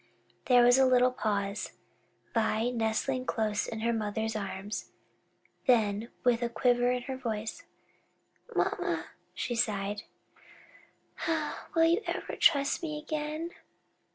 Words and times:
'"There 0.47 0.63
was 0.63 0.79
a 0.79 0.85
little 0.87 1.11
pause, 1.11 1.73
Vi 2.33 2.71
nestling 2.71 3.27
close 3.27 3.67
in 3.67 3.81
her 3.81 3.93
mother's 3.93 4.35
arms; 4.35 4.89
then 5.67 6.09
with 6.23 6.41
a 6.41 6.49
quiver 6.49 6.89
in 6.91 7.03
her 7.03 7.15
voice, 7.15 7.65
"Mamma," 8.55 9.09
she 9.35 9.53
sighed, 9.53 10.01
"will 11.75 11.83
you 11.83 12.01
ever 12.07 12.35
trust 12.35 12.81
me 12.81 12.97
again?" 12.97 13.51